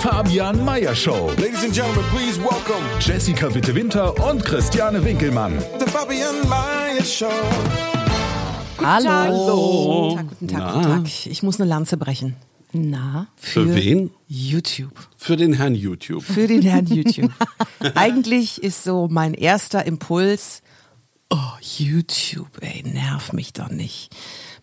[0.00, 1.30] Fabian Meyer Show.
[1.38, 5.58] Ladies and gentlemen, please welcome Jessica Witte Winter und Christiane Winkelmann.
[5.78, 7.26] the Fabian Mayer Show.
[8.80, 10.16] Hallo.
[10.16, 11.26] Guten Tag, guten Tag, guten Tag.
[11.26, 12.36] Ich muss eine Lanze brechen.
[12.72, 14.10] Na, Für, wen?
[14.28, 14.92] YouTube.
[15.16, 16.22] Für den Herrn YouTube.
[16.22, 17.32] Für den Herrn YouTube.
[17.94, 20.62] Eigentlich ist so mein erster Impuls,
[21.30, 24.14] oh, YouTube, ey, nerv mich doch nicht.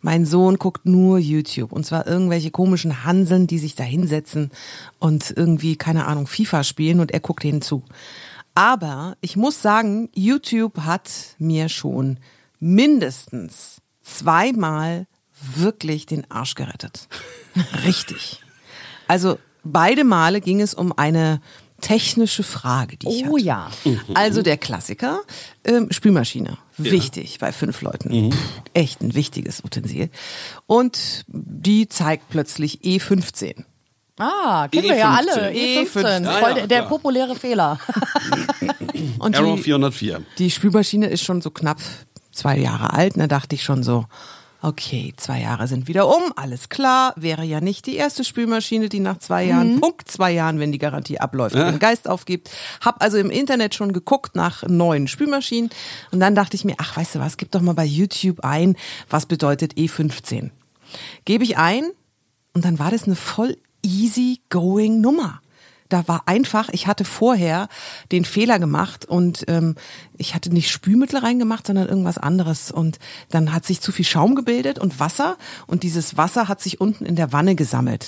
[0.01, 4.51] Mein Sohn guckt nur YouTube und zwar irgendwelche komischen Hanseln, die sich da hinsetzen
[4.99, 7.83] und irgendwie, keine Ahnung, FIFA spielen und er guckt denen zu.
[8.53, 12.19] Aber ich muss sagen, YouTube hat mir schon
[12.59, 15.07] mindestens zweimal
[15.55, 17.07] wirklich den Arsch gerettet.
[17.85, 18.41] Richtig.
[19.07, 21.41] Also beide Male ging es um eine
[21.81, 23.45] technische Frage, die ich Oh hatte.
[23.45, 23.71] ja.
[24.13, 25.19] Also der Klassiker,
[25.63, 26.57] ähm, Spülmaschine.
[26.77, 28.31] Wichtig bei fünf Leuten.
[28.31, 28.39] Pff,
[28.73, 30.09] echt ein wichtiges Utensil.
[30.67, 33.63] Und die zeigt plötzlich E E15.
[34.17, 35.17] Ah, kennen wir ja E15.
[35.17, 35.51] alle.
[35.51, 35.87] E15.
[35.87, 36.23] E15.
[36.23, 36.89] Ja, Voll ja, der, der klar.
[36.89, 37.79] populäre Fehler.
[39.19, 40.21] Und die, 404.
[40.37, 41.79] die Spülmaschine ist schon so knapp
[42.31, 43.15] zwei Jahre alt.
[43.15, 44.05] Und da dachte ich schon so,
[44.65, 47.13] okay, zwei Jahre sind wieder um, alles klar.
[47.15, 50.79] Wäre ja nicht die erste Spülmaschine, die nach zwei Jahren, Punkt zwei Jahren, wenn die
[50.79, 52.49] Garantie abläuft, den Geist aufgibt.
[52.81, 55.69] Hab also im Internet schon geguckt nach neuen Spülmaschinen.
[56.11, 58.75] Und dann dachte ich mir, ach, weißt du was, gib doch mal bei YouTube ein,
[59.09, 60.49] was bedeutet E15.
[61.25, 61.83] Gebe ich ein
[62.53, 65.41] und dann war das eine voll easy going Nummer.
[65.89, 67.67] Da war einfach, ich hatte vorher
[68.11, 69.75] den Fehler gemacht und ähm,
[70.17, 72.71] ich hatte nicht Spülmittel reingemacht, sondern irgendwas anderes.
[72.71, 72.99] Und
[73.29, 75.37] dann hat sich zu viel Schaum gebildet und Wasser
[75.67, 78.07] und dieses Wasser hat sich unten in der Wanne gesammelt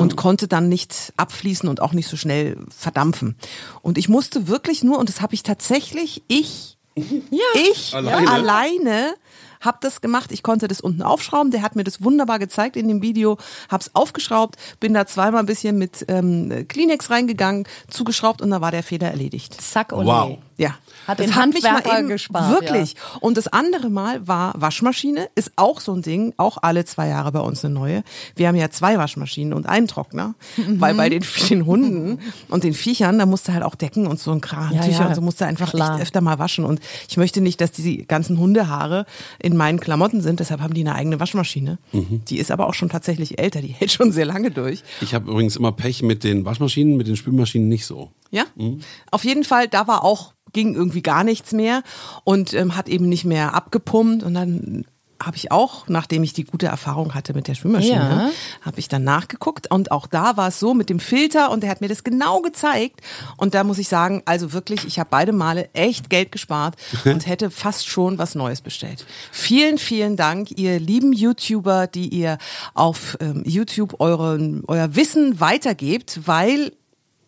[0.00, 3.36] und konnte dann nicht abfließen und auch nicht so schnell verdampfen.
[3.82, 8.30] Und ich musste wirklich nur, und das habe ich tatsächlich, ich, ich Alleine?
[8.30, 9.14] alleine
[9.64, 10.30] hab das gemacht.
[10.32, 11.50] Ich konnte das unten aufschrauben.
[11.50, 13.38] Der hat mir das wunderbar gezeigt in dem Video.
[13.70, 18.70] Hab's aufgeschraubt, bin da zweimal ein bisschen mit ähm, Kleenex reingegangen, zugeschraubt und da war
[18.70, 19.60] der Fehler erledigt.
[19.60, 20.38] Zack und Wow.
[20.56, 20.76] Ja.
[21.08, 22.94] Hat das den hat mich mal eben, gespart, Wirklich.
[23.20, 27.32] Und das andere Mal war Waschmaschine, ist auch so ein Ding, auch alle zwei Jahre
[27.32, 28.04] bei uns eine neue.
[28.36, 30.80] Wir haben ja zwei Waschmaschinen und einen Trockner, Mhm.
[30.80, 34.20] weil bei den, den Hunden und den Viechern, da musst du halt auch Decken und
[34.20, 35.94] so ein Kran, Ja, Tücher ja, und so musst du einfach klar.
[35.94, 36.64] echt öfter mal waschen.
[36.64, 39.04] Und ich möchte nicht, dass die ganzen Hundehaare
[39.40, 41.78] in meinen Klamotten sind, deshalb haben die eine eigene Waschmaschine.
[41.92, 42.22] Mhm.
[42.28, 44.82] Die ist aber auch schon tatsächlich älter, die hält schon sehr lange durch.
[45.00, 48.10] Ich habe übrigens immer Pech mit den Waschmaschinen, mit den Spülmaschinen nicht so.
[48.30, 48.44] Ja,
[49.10, 51.82] auf jeden Fall, da war auch, ging irgendwie gar nichts mehr
[52.24, 54.84] und ähm, hat eben nicht mehr abgepumpt und dann
[55.22, 58.30] habe ich auch, nachdem ich die gute Erfahrung hatte mit der Spülmaschine, Ja.
[58.62, 61.70] habe ich dann nachgeguckt und auch da war es so mit dem Filter und der
[61.70, 63.00] hat mir das genau gezeigt
[63.36, 67.26] und da muss ich sagen, also wirklich, ich habe beide Male echt Geld gespart und
[67.26, 69.04] hätte fast schon was Neues bestellt.
[69.32, 72.38] Vielen, vielen Dank, ihr lieben YouTuber, die ihr
[72.74, 76.72] auf ähm, YouTube euren, euer Wissen weitergebt, weil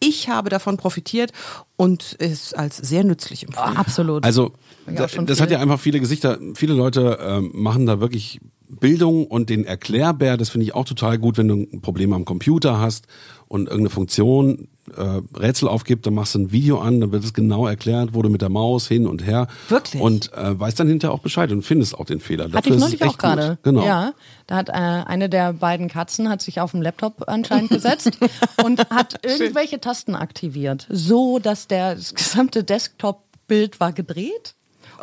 [0.01, 1.33] ich habe davon profitiert
[1.77, 3.77] und es als sehr nützlich empfunden.
[3.77, 4.25] Absolut.
[4.25, 4.53] Also,
[4.87, 5.41] das viel.
[5.41, 6.39] hat ja einfach viele Gesichter.
[6.55, 10.37] Viele Leute ähm, machen da wirklich Bildung und den Erklärbär.
[10.37, 13.07] Das finde ich auch total gut, wenn du ein Problem am Computer hast
[13.49, 17.35] und irgendeine Funktion äh, Rätsel aufgibt, dann machst du ein Video an, dann wird es
[17.35, 19.49] genau erklärt, wo du mit der Maus hin und her.
[19.69, 20.03] Wirklich?
[20.03, 22.45] Und äh, weißt dann hinterher auch Bescheid und findest auch den Fehler.
[22.45, 23.59] Hatte Dafür ich neulich auch gerade.
[23.63, 23.85] Genau.
[23.85, 24.13] Ja,
[24.47, 28.19] da hat äh, eine der beiden Katzen hat sich auf dem Laptop anscheinend gesetzt
[28.65, 34.55] und hat irgendwelche Tasten aktiviert, so dass der das gesamte Desktop-Bild war gedreht.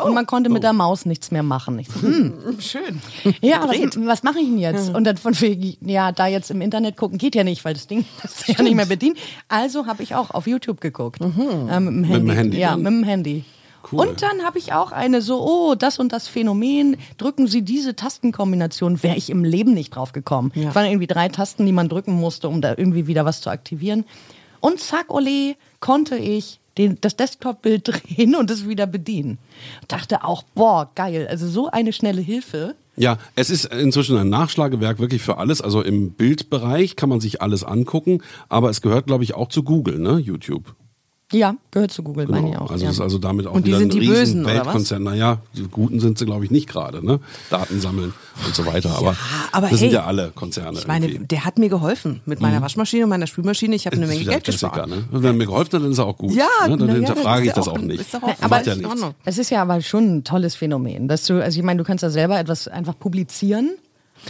[0.03, 1.77] Und man konnte mit der Maus nichts mehr machen.
[1.79, 3.01] Ich so, hm, Schön.
[3.41, 4.93] ja, was, was mache ich denn jetzt?
[4.93, 7.87] Und dann von wegen, ja, da jetzt im Internet gucken geht ja nicht, weil das
[7.87, 9.17] Ding ist ja nicht mehr bedient.
[9.47, 11.19] Also habe ich auch auf YouTube geguckt.
[11.21, 12.19] Ähm, mit, dem Handy.
[12.19, 13.45] dem Handy Ja, mit dem Handy.
[13.91, 14.07] Cool.
[14.07, 17.95] Und dann habe ich auch eine so, oh, das und das Phänomen, drücken Sie diese
[17.95, 20.51] Tastenkombination, wäre ich im Leben nicht drauf gekommen.
[20.55, 20.69] Ja.
[20.69, 23.49] Es waren irgendwie drei Tasten, die man drücken musste, um da irgendwie wieder was zu
[23.49, 24.05] aktivieren.
[24.61, 29.37] Und zack, ole, konnte ich den, das Desktop-Bild drehen und es wieder bedienen.
[29.87, 32.75] Dachte auch, boah, geil, also so eine schnelle Hilfe.
[32.95, 35.61] Ja, es ist inzwischen ein Nachschlagewerk wirklich für alles.
[35.61, 39.63] Also im Bildbereich kann man sich alles angucken, aber es gehört, glaube ich, auch zu
[39.63, 40.19] Google, ne?
[40.19, 40.75] YouTube.
[41.33, 42.65] Ja, gehört zu Google, meine ich Genau.
[42.65, 42.71] auch.
[42.71, 42.91] Also ja.
[42.91, 44.45] ist also damit auch Und die sind ein die riesen Bösen?
[44.45, 45.03] Weltkonzern.
[45.03, 47.19] Naja, die Guten sind sie, glaube ich, nicht gerade, ne?
[47.49, 48.13] Daten sammeln
[48.45, 48.95] und so weiter.
[48.97, 49.15] Aber,
[49.51, 50.77] aber das sind hey, ja alle Konzerne.
[50.79, 51.27] Ich meine, irgendwie.
[51.27, 53.75] der hat mir geholfen mit meiner Waschmaschine und meiner Spülmaschine.
[53.75, 54.89] Ich habe eine Menge Geld Klassiker, gespart.
[54.89, 55.03] ne?
[55.11, 56.33] Und Wenn er mir geholfen hat, dann ist er auch gut.
[56.33, 56.77] Ja, ne?
[56.77, 58.01] dann na ja, hinterfrage das ich ist das ja auch auch- nicht.
[58.01, 58.93] ist doch auch Macht aber ja in nichts.
[58.93, 59.13] Ordnung.
[59.25, 62.03] Es ist ja aber schon ein tolles Phänomen, dass du, also ich meine, du kannst
[62.03, 63.71] ja selber etwas einfach publizieren.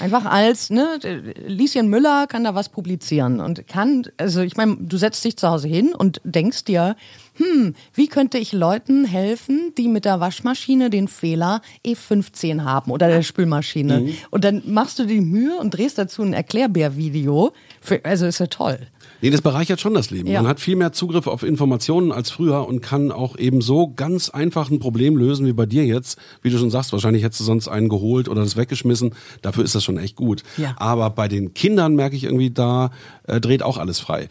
[0.01, 0.99] Einfach als, ne,
[1.45, 5.47] Lieschen Müller kann da was publizieren und kann, also ich meine, du setzt dich zu
[5.47, 6.95] Hause hin und denkst dir,
[7.35, 13.07] hm, wie könnte ich Leuten helfen, die mit der Waschmaschine den Fehler E15 haben oder
[13.07, 14.01] der Spülmaschine.
[14.01, 14.13] Mhm.
[14.31, 17.53] Und dann machst du die Mühe und drehst dazu ein Erklärbär-Video.
[17.81, 18.79] Für- Also ist ja toll.
[19.23, 20.27] Nee, das bereichert schon das Leben.
[20.27, 20.41] Ja.
[20.41, 24.29] Man hat viel mehr Zugriff auf Informationen als früher und kann auch eben so ganz
[24.29, 26.17] einfach ein Problem lösen wie bei dir jetzt.
[26.41, 29.15] Wie du schon sagst, wahrscheinlich hättest du sonst einen geholt oder das weggeschmissen.
[29.41, 30.43] Dafür ist das schon echt gut.
[30.57, 30.75] Ja.
[30.77, 32.91] Aber bei den Kindern merke ich irgendwie, da
[33.25, 34.27] äh, dreht auch alles frei.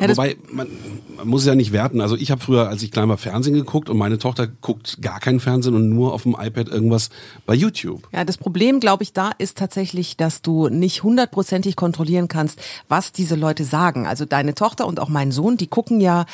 [0.00, 0.68] Ja, Wobei, man,
[1.16, 2.00] man muss es ja nicht werten.
[2.00, 5.20] Also ich habe früher, als ich klein war, Fernsehen geguckt und meine Tochter guckt gar
[5.20, 7.10] kein Fernsehen und nur auf dem iPad irgendwas
[7.46, 8.08] bei YouTube.
[8.12, 13.12] Ja, das Problem, glaube ich, da ist tatsächlich, dass du nicht hundertprozentig kontrollieren kannst, was
[13.12, 14.06] diese Leute sagen.
[14.06, 16.24] Also deine Tochter und auch mein Sohn, die gucken ja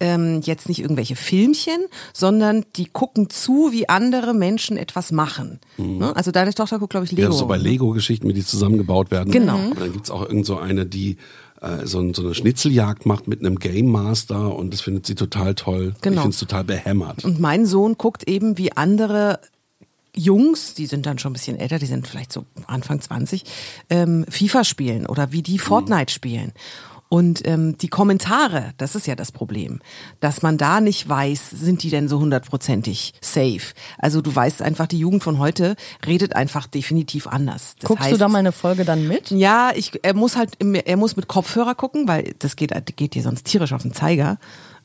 [0.00, 1.80] ähm, jetzt nicht irgendwelche Filmchen,
[2.12, 5.58] sondern die gucken zu, wie andere Menschen etwas machen.
[5.76, 6.14] Ne?
[6.14, 7.28] Also deine Tochter guckt, glaube ich, Lego.
[7.28, 7.32] Mhm.
[7.32, 9.32] Ja, so bei Lego-Geschichten, wie die zusammengebaut werden.
[9.32, 9.58] Genau.
[9.72, 11.16] Aber dann gibt's auch irgend so eine, die
[11.60, 15.54] äh, so, so eine Schnitzeljagd macht mit einem Game Master und das findet sie total
[15.54, 15.92] toll.
[15.96, 16.22] Ich Genau.
[16.22, 17.24] finde es total behämmert.
[17.24, 19.40] Und mein Sohn guckt eben, wie andere
[20.16, 23.44] Jungs, die sind dann schon ein bisschen älter, die sind vielleicht so Anfang 20,
[23.90, 26.52] ähm, FIFA spielen oder wie die Fortnite spielen.
[27.10, 29.80] Und ähm, die Kommentare, das ist ja das Problem,
[30.20, 33.72] dass man da nicht weiß, sind die denn so hundertprozentig safe.
[33.98, 35.76] Also du weißt einfach, die Jugend von heute
[36.06, 37.76] redet einfach definitiv anders.
[37.80, 39.30] Das Guckst du heißt, da mal eine Folge dann mit?
[39.30, 43.22] ja, ich, er muss halt, er muss mit Kopfhörer gucken, weil das geht, geht dir
[43.22, 44.38] sonst tierisch auf den Zeiger.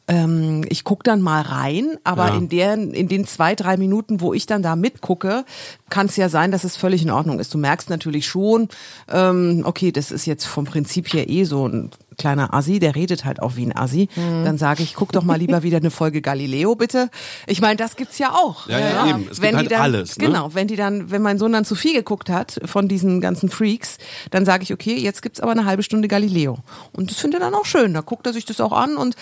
[0.06, 2.36] Ähm, ich guck dann mal rein, aber Ja.
[2.36, 5.46] in der, in den zwei, drei Minuten, wo ich dann da mitgucke,
[5.90, 7.54] kann es ja sein, dass es völlig in Ordnung ist.
[7.54, 8.68] Du merkst natürlich schon,
[9.10, 13.26] ähm, okay, das ist jetzt vom Prinzip her eh so ein kleiner Assi, der redet
[13.26, 14.10] halt auch wie ein Assi.
[14.16, 14.46] Mhm.
[14.46, 17.10] Dann sage ich, guck doch mal lieber wieder eine Folge Galileo, bitte.
[17.48, 18.68] Ich meine, das gibt's ja auch.
[18.68, 19.22] Ja, ja, eben.
[19.24, 20.26] Es gibt Wenn halt die dann, alles, ne?
[20.28, 23.50] Genau, wenn die dann, wenn mein Sohn dann zu viel geguckt hat von diesen ganzen
[23.50, 23.98] Freaks,
[24.32, 26.58] dann sage ich, okay, jetzt gibt's aber eine halbe Stunde Galileo.
[26.92, 27.94] Und das findet er dann auch schön.
[27.94, 29.16] Da guckt er sich das auch an und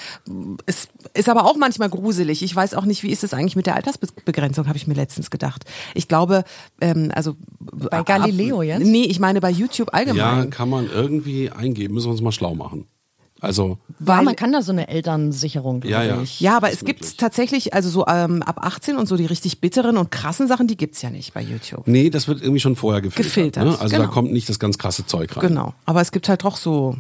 [0.66, 2.44] es ist aber auch manchmal gruselig.
[2.44, 5.30] Ich weiß auch nicht, wie ist es eigentlich mit der Altersbegrenzung, habe ich mir letztens
[5.30, 5.64] gedacht.
[5.94, 6.44] Ich glaube,
[6.80, 8.86] ähm, also Bei Galileo jetzt?
[8.86, 10.50] Nee, ich meine bei YouTube Ja, allgemein.
[10.50, 12.86] kann man irgendwie eingeben, müssen wir uns mal schlau machen.
[13.42, 16.16] Also, Weil man kann da so eine Elternsicherung Ja, ja.
[16.18, 16.40] durch.
[16.40, 19.60] Ja, aber Ist es gibt tatsächlich, also so ähm, ab 18 und so die richtig
[19.60, 21.88] bitteren und krassen Sachen, die gibt's ja nicht bei YouTube.
[21.88, 23.26] nee, das wird irgendwie schon vorher gefiltert.
[23.34, 23.72] Gefiltert, Ne?
[23.80, 24.12] Also da genau.
[24.14, 25.48] kommt nicht das ganz krasse Zeug rein.
[25.48, 25.74] Genau.
[25.86, 26.96] Aber es gibt halt doch so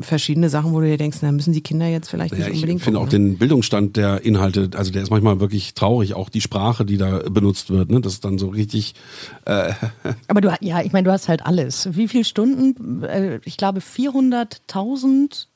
[0.00, 2.54] verschiedene Sachen, wo du dir denkst, na, müssen die Kinder jetzt vielleicht Ja, nicht ich
[2.54, 3.10] unbedingt finde auch ne?
[3.10, 7.18] den Bildungsstand der Inhalte, also der ist manchmal wirklich traurig, auch die Sprache, die da
[7.28, 8.00] benutzt wird, ne?
[8.00, 8.94] Das ist dann so richtig,
[9.44, 11.88] Aber du, ja, ich meine, du hast halt alles.
[11.96, 13.02] Wie viele Stunden?
[13.02, 15.46] Äh, Ich glaube, 400.000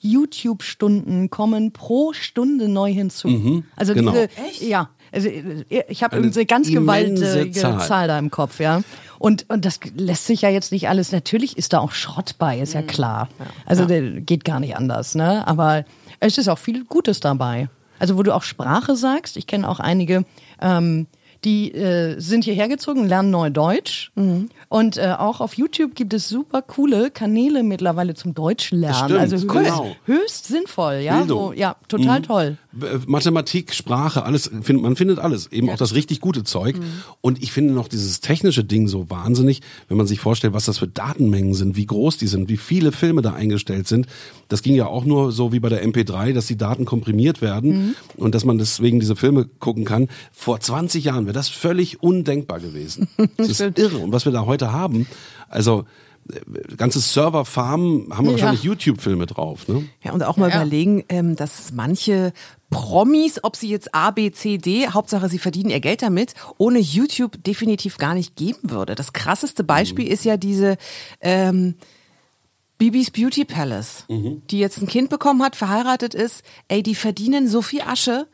[0.00, 3.62] YouTube-Stunden kommen pro Stunde neu hinzu.
[3.76, 4.12] also genau.
[4.12, 4.90] diese, ja.
[5.12, 7.80] Also äh, ich habe Eine ganz gewaltige Zahl.
[7.80, 8.08] Zahl.
[8.08, 8.82] da im Kopf, ja.
[9.18, 11.12] Und, und das lässt sich ja jetzt nicht alles.
[11.12, 13.28] Natürlich ist da auch Schrott bei, ist ja klar.
[13.66, 15.46] Also der geht gar nicht anders, ne?
[15.46, 15.84] Aber
[16.20, 17.68] es ist auch viel Gutes dabei.
[17.98, 20.24] Also wo du auch Sprache sagst, ich kenne auch einige,
[20.60, 21.08] ähm,
[21.44, 24.10] die äh, sind hierher gezogen, lernen neu Deutsch.
[24.68, 28.96] Und äh, auch auf YouTube gibt es super coole Kanäle mittlerweile zum Deutsch lernen.
[29.04, 29.96] stimmt, also höchst, genau.
[30.04, 31.28] höchst sinnvoll, ja.
[31.28, 32.56] Wo, ja, total toll.
[32.80, 36.76] Äh, Mathematik, Sprache, alles, find, man findet alles, eben auch das richtig gute Zeug.
[36.78, 36.82] Mhm.
[37.20, 40.78] Und ich finde noch dieses technische Ding so wahnsinnig, wenn man sich vorstellt, was das
[40.78, 44.06] für Datenmengen sind, wie groß die sind, wie viele Filme da eingestellt sind.
[44.48, 47.68] Das ging ja auch nur so wie bei der MP3, dass die Daten komprimiert werden
[47.68, 47.94] Mhm.
[48.16, 50.08] und dass man deswegen diese Filme gucken kann.
[50.32, 53.08] Vor 20 Jahren wäre das völlig undenkbar gewesen.
[53.36, 53.98] Das ist irre.
[53.98, 55.06] Und was wir da heute haben,
[55.48, 55.84] also
[56.76, 58.32] ganze Serverfarmen haben Ja.
[58.32, 59.66] wahrscheinlich YouTube-Filme drauf.
[59.68, 59.88] Ne?
[60.02, 60.56] Ja, und auch mal Ja.
[60.56, 62.32] überlegen, ähm, dass manche
[62.70, 66.78] Promis, ob sie jetzt A, B, C, D, Hauptsache sie verdienen ihr Geld damit, ohne
[66.78, 68.94] YouTube definitiv gar nicht geben würde.
[68.94, 70.76] Das krasseste Beispiel ist ja diese
[71.20, 71.76] ähm,
[72.76, 76.42] Bibis Beauty Palace, die jetzt ein Kind bekommen hat, verheiratet ist.
[76.68, 78.28] Ey, die verdienen so viel Asche.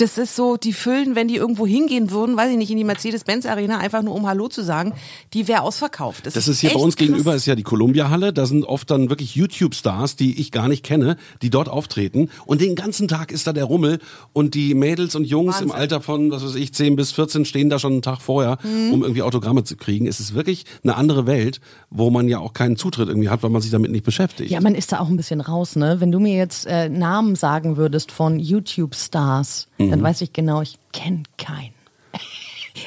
[0.00, 2.84] Das ist so, die füllen, wenn die irgendwo hingehen würden, weiß ich nicht, in die
[2.84, 4.94] Mercedes-Benz-Arena, einfach nur um Hallo zu sagen,
[5.34, 6.24] die wäre ausverkauft.
[6.24, 7.06] Das ist hier bei uns krass.
[7.06, 8.32] gegenüber ist ja die Columbia-Halle.
[8.32, 12.30] Da sind oft dann wirklich YouTube-Stars, die ich gar nicht kenne, die dort auftreten.
[12.46, 13.98] Und den ganzen Tag ist da der Rummel.
[14.32, 17.68] Und die Mädels und Jungs im Alter von, was weiß ich, 10 bis 14 stehen
[17.68, 18.92] da schon einen Tag vorher, Mhm.
[18.94, 20.06] um irgendwie Autogramme zu kriegen.
[20.06, 23.50] Es ist wirklich eine andere Welt, wo man ja auch keinen Zutritt irgendwie hat, weil
[23.50, 24.50] man sich damit nicht beschäftigt.
[24.50, 25.96] Ja, man ist da auch ein bisschen raus, ne?
[26.00, 29.89] Wenn du mir jetzt äh, Namen sagen würdest von YouTube-Stars, Mhm.
[29.90, 31.74] Dann weiß ich genau, ich kenne keinen.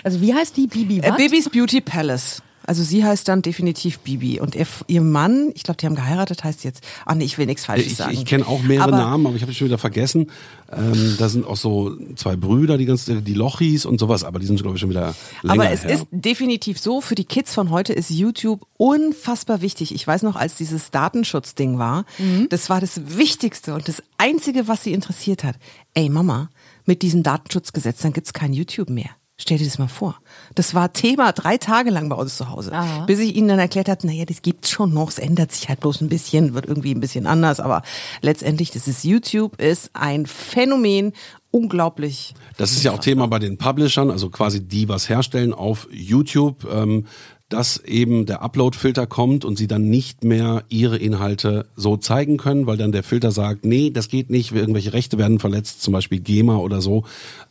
[0.03, 0.99] Also wie heißt die Bibi?
[0.99, 1.11] Äh?
[1.17, 2.41] Bibis Beauty Palace.
[2.65, 4.39] Also sie heißt dann definitiv Bibi.
[4.39, 7.45] Und ihr, ihr Mann, ich glaube, die haben geheiratet, heißt jetzt, ah nee, ich will
[7.45, 8.13] nichts Falsches Ich, sagen.
[8.13, 10.31] ich kenne auch mehrere Aber Namen, aber ich habe es schon wieder vergessen.
[10.71, 14.45] Ähm, da sind auch so zwei Brüder, die ganz, die Lochis und sowas, aber die
[14.45, 15.91] sind glaube ich schon wieder länger Aber es her.
[15.91, 19.93] ist definitiv so, für die Kids von heute ist YouTube unfassbar wichtig.
[19.93, 22.47] Ich weiß noch, als dieses Datenschutzding war, Mhm.
[22.49, 25.55] das war das Wichtigste und das Einzige, was sie interessiert hat.
[25.93, 26.49] Ey Mama,
[26.85, 29.09] mit diesem Datenschutzgesetz, dann gibt's kein YouTube mehr.
[29.35, 30.19] Stell dir das mal vor.
[30.53, 32.71] Das war Thema drei Tage lang bei uns zu Hause.
[32.71, 33.05] Aha.
[33.05, 35.79] Bis ich ihnen dann erklärt habe, naja, das gibt's schon noch, es ändert sich halt
[35.79, 37.81] bloß ein bisschen, wird irgendwie ein bisschen anders, aber
[38.21, 41.13] letztendlich, das ist YouTube, ist ein Phänomen,
[41.49, 42.35] unglaublich.
[42.57, 46.67] Das ist ja auch Thema bei den Publishern, also quasi die was herstellen auf YouTube,
[46.71, 47.07] ähm,
[47.53, 52.65] dass eben der Upload-Filter kommt und sie dann nicht mehr ihre Inhalte so zeigen können,
[52.67, 56.19] weil dann der Filter sagt, nee, das geht nicht, irgendwelche Rechte werden verletzt, zum Beispiel
[56.19, 57.03] GEMA oder so.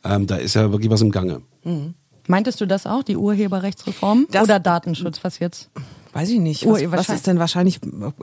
[0.05, 1.43] Ähm, da ist ja wirklich was im Gange.
[2.27, 4.27] Meintest du das auch, die Urheberrechtsreform?
[4.31, 5.71] Das- Oder Datenschutz, was jetzt?
[6.15, 6.67] Weiß ich nicht.
[6.67, 7.81] Ur- Was, was ist denn wahrscheinlich,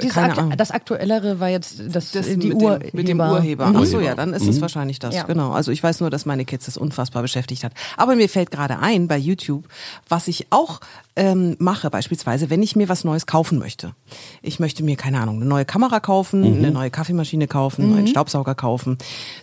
[0.10, 0.54] keine Ahnung.
[0.58, 2.80] Das aktuellere war jetzt das, Das die mit, Urheber.
[2.80, 3.66] dem, mit dem Urheber.
[3.68, 3.76] Mhm.
[3.78, 5.16] Ach so, ja, dann ist es wahrscheinlich das.
[5.16, 5.24] Ja.
[5.24, 5.52] Genau.
[5.52, 7.72] Also ich weiß nur, dass meine Kids das unfassbar beschäftigt hat.
[7.98, 9.66] Aber mir fällt gerade ein bei YouTube,
[10.08, 10.82] was ich auch
[11.16, 13.94] ähm, mache, beispielsweise, wenn ich mir was Neues kaufen möchte.
[14.42, 18.56] Ich möchte mir, keine Ahnung, eine neue Kamera kaufen, eine neue Kaffeemaschine kaufen, einen Staubsauger
[18.56, 18.98] kaufen.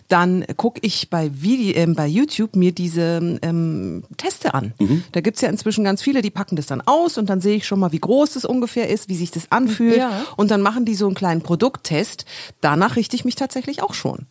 [0.07, 4.73] Dann gucke ich bei, Vide ähm, bei YouTube mir diese ähm, Teste an.
[5.11, 7.67] Da gibt's ja inzwischen ganz viele, die packen das dann aus und dann sehe ich
[7.67, 9.97] schon mal, wie groß das ungefähr ist, wie sich das anfühlt.
[9.97, 10.25] Ja.
[10.37, 12.25] Und dann machen die so einen kleinen Produkttest.
[12.61, 14.27] Danach richte ich mich tatsächlich auch schon.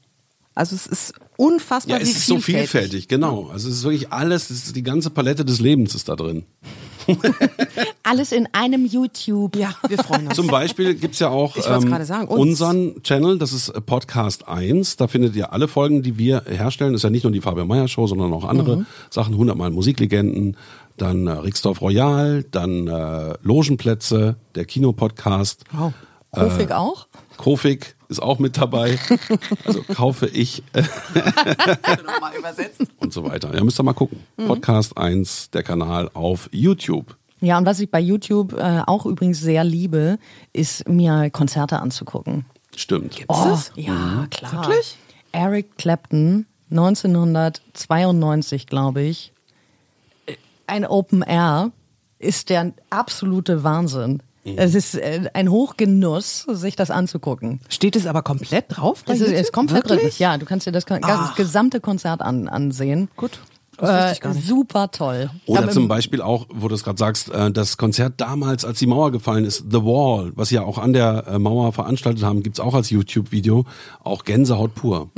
[0.55, 3.51] Also es ist unfassbar, Ja, es wie ist so vielfältig, genau.
[3.53, 6.47] Also es ist wirklich alles, es ist die ganze Palette des Lebens ist da drin.
[8.09, 9.57] Alles in einem YouTube.
[9.57, 10.37] Ja, wir freuen uns.
[10.37, 12.41] Zum Beispiel gibt's ja auch ähm, sagen, uns.
[12.41, 14.97] unseren Channel, das ist äh, Podcast 1.
[14.97, 16.93] Da findet ihr alle Folgen, die wir herstellen.
[16.93, 18.87] Das ist ja nicht nur die Fabian Meyer Show, sondern auch andere Mhm.
[19.11, 19.33] Sachen.
[19.35, 20.57] 100 Mal Musiklegenden,
[20.97, 25.65] dann äh, Rixdorf Royal, dann äh, Logenplätze, der Kinopodcast.
[25.73, 25.93] Wow.
[26.31, 27.09] Kofik auch?
[27.39, 28.99] Kofik ist auch mit dabei.
[29.65, 30.83] Also kaufe ich äh,
[32.05, 32.83] Nochmal übersetzt.
[33.01, 33.53] und so weiter.
[33.55, 34.21] Ja, müsst ihr mal gucken.
[34.37, 34.47] Mhm.
[34.47, 37.17] Podcast 1, der Kanal auf YouTube.
[37.47, 40.19] Ja, und was ich bei YouTube äh, auch übrigens sehr liebe,
[40.53, 42.45] ist mir Konzerte anzugucken.
[42.75, 43.25] Stimmt.
[43.29, 43.71] Oh, das?
[43.77, 44.67] ja, klar.
[44.67, 44.97] Wirklich?
[45.31, 49.33] Eric Clapton, 1992, glaube ich.
[50.67, 51.71] Ein Open Air
[52.19, 54.25] ist der absolute Wahnsinn.
[54.45, 57.61] Es ist äh, ein Hochgenuss, sich das anzugucken.
[57.69, 59.05] Steht es aber komplett drauf?
[59.05, 60.01] bei Es ist, ist komplett drin.
[60.19, 63.09] Ja, du kannst dir das, das gesamte Konzert an, ansehen.
[63.17, 63.41] Gut.
[63.79, 65.31] Äh, super toll.
[65.47, 68.87] Oder zum Beispiel auch, wo du es gerade sagst, äh, das Konzert damals, als die
[68.87, 72.43] Mauer gefallen ist, The Wall, was sie ja auch an der äh, Mauer veranstaltet haben,
[72.43, 73.65] gibt's auch als YouTube-Video.
[74.03, 75.11] Auch Gänsehaut pur.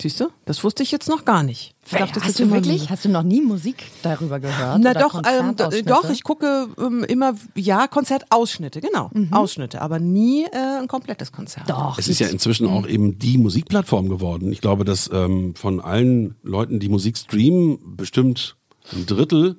[0.00, 0.28] Siehst du?
[0.44, 1.73] Das wusste ich jetzt noch gar nicht.
[1.86, 2.88] Ich dachte, das hast ist du immer wirklich?
[2.90, 4.80] Hast du noch nie Musik darüber gehört?
[4.80, 10.44] Na Oder doch, ähm, doch, ich gucke ähm, immer, ja, Konzertausschnitte, genau, Ausschnitte, aber nie
[10.44, 11.68] äh, ein komplettes Konzert.
[11.68, 11.98] Doch.
[11.98, 14.50] Es ist ja inzwischen auch eben die Musikplattform geworden.
[14.50, 18.56] Ich glaube, dass ähm, von allen Leuten, die Musik streamen, bestimmt
[18.92, 19.56] ein Drittel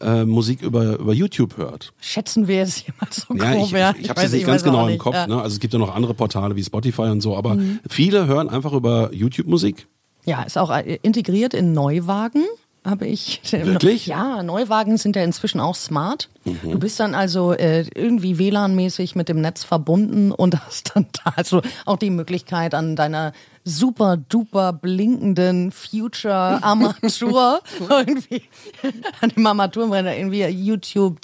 [0.00, 1.92] äh, Musik über, über YouTube hört.
[2.00, 3.64] Schätzen wir es jemals so Ja, grob?
[3.66, 3.90] ich, ja?
[3.92, 4.98] ich, ich habe weiß- es nicht ich ganz genau im nicht.
[4.98, 5.14] Kopf.
[5.14, 5.26] Ja.
[5.26, 5.40] Ne?
[5.40, 7.56] Also es gibt ja noch andere Portale wie Spotify und so, aber
[7.88, 9.88] viele hören einfach über YouTube Musik.
[10.26, 12.44] Ja, ist auch äh, integriert in Neuwagen.
[12.84, 13.40] Habe ich.
[13.50, 14.06] Wirklich?
[14.06, 16.28] Ja, Neuwagen sind ja inzwischen auch smart.
[16.44, 16.70] Mhm.
[16.70, 21.32] Du bist dann also äh, irgendwie WLAN-mäßig mit dem Netz verbunden und hast dann da
[21.34, 23.32] also auch die Möglichkeit an deiner
[23.64, 28.42] super duper blinkenden Future Armatur irgendwie
[29.20, 31.18] an dem Armaturenbrenner irgendwie YouTube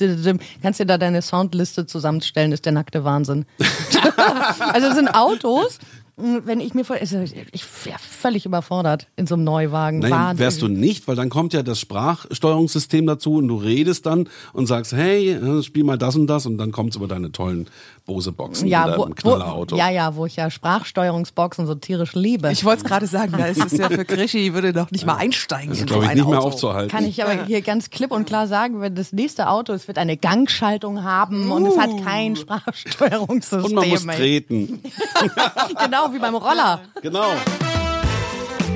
[0.61, 3.47] kannst dir da deine Soundliste zusammenstellen ist der nackte Wahnsinn
[4.73, 5.79] also es sind Autos
[6.17, 10.39] wenn ich mir vor also ich wäre völlig überfordert in so einem Neuwagen Nein, Wahnsinn.
[10.45, 14.67] wärst du nicht, weil dann kommt ja das Sprachsteuerungssystem dazu und du redest dann und
[14.67, 17.67] sagst, hey, äh, spiel mal das und das und dann kommt's über deine tollen
[18.05, 19.77] Bose-Boxen ja, oder wo, Knallerauto.
[19.77, 22.51] ja, ja, wo ich ja Sprachsteuerungsboxen so tierisch liebe.
[22.53, 25.17] Ich wollte es gerade sagen, da ist es ja für Krischi, würde doch nicht mal
[25.17, 25.71] einsteigen.
[25.71, 26.49] Das ist, in so glaube ich, ein nicht mehr Auto.
[26.49, 26.91] aufzuhalten.
[26.91, 29.99] Kann ich aber hier ganz klipp und klar sagen, wenn das nächste Auto, es wird
[29.99, 33.65] eine Gangschaltung haben und es hat kein Sprachsteuerungssystem.
[33.65, 34.83] und man muss treten.
[35.85, 36.81] genau wie beim Roller.
[37.03, 37.33] genau.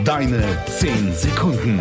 [0.05, 1.81] Deine 10 Sekunden.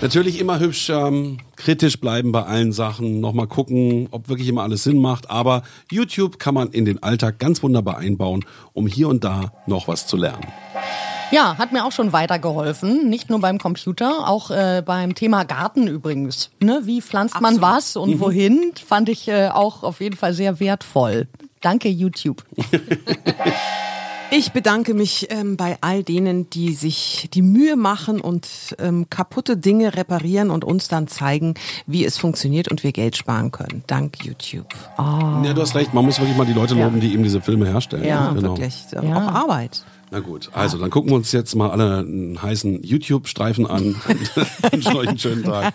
[0.00, 4.82] Natürlich immer hübsch ähm, kritisch bleiben bei allen Sachen, nochmal gucken, ob wirklich immer alles
[4.82, 5.30] Sinn macht.
[5.30, 9.88] Aber YouTube kann man in den Alltag ganz wunderbar einbauen, um hier und da noch
[9.88, 10.46] was zu lernen.
[11.30, 13.08] Ja, hat mir auch schon weitergeholfen.
[13.08, 16.50] Nicht nur beim Computer, auch äh, beim Thema Garten übrigens.
[16.60, 16.82] Ne?
[16.84, 18.72] Wie pflanzt man was und wohin?
[18.84, 21.28] Fand ich äh, auch auf jeden Fall sehr wertvoll.
[21.62, 22.44] Danke, YouTube.
[24.34, 29.58] Ich bedanke mich ähm, bei all denen, die sich die Mühe machen und ähm, kaputte
[29.58, 31.52] Dinge reparieren und uns dann zeigen,
[31.86, 33.84] wie es funktioniert und wir Geld sparen können.
[33.88, 34.68] Dank YouTube.
[34.96, 37.66] Ja, du hast recht, man muss wirklich mal die Leute loben, die eben diese Filme
[37.66, 38.06] herstellen.
[38.06, 38.56] Ja, genau.
[38.56, 38.86] wirklich.
[38.90, 39.02] Ja.
[39.02, 39.84] Auch Arbeit.
[40.10, 44.72] Na gut, also dann gucken wir uns jetzt mal alle einen heißen YouTube-Streifen an und
[44.72, 45.74] wünschen euch einen schönen Tag.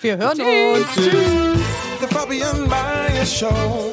[0.00, 1.04] Wir hören uns.
[2.00, 3.92] The Fabian Meyer Show.